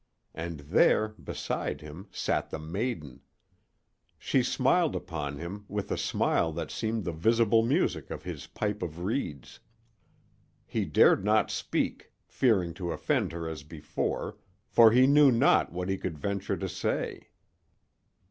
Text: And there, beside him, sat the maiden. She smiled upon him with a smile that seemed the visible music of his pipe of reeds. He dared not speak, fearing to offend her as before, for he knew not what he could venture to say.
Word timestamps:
And 0.33 0.61
there, 0.61 1.09
beside 1.09 1.81
him, 1.81 2.07
sat 2.09 2.49
the 2.49 2.57
maiden. 2.57 3.21
She 4.17 4.41
smiled 4.41 4.95
upon 4.95 5.37
him 5.37 5.63
with 5.67 5.91
a 5.91 5.95
smile 5.97 6.51
that 6.53 6.71
seemed 6.71 7.05
the 7.05 7.11
visible 7.11 7.61
music 7.61 8.09
of 8.09 8.23
his 8.23 8.47
pipe 8.47 8.81
of 8.81 9.01
reeds. 9.03 9.59
He 10.65 10.85
dared 10.85 11.23
not 11.23 11.51
speak, 11.51 12.11
fearing 12.25 12.73
to 12.81 12.91
offend 12.91 13.31
her 13.31 13.47
as 13.47 13.61
before, 13.61 14.37
for 14.67 14.89
he 14.91 15.05
knew 15.05 15.31
not 15.31 15.71
what 15.71 15.87
he 15.87 15.99
could 15.99 16.17
venture 16.17 16.57
to 16.57 16.67
say. 16.67 17.29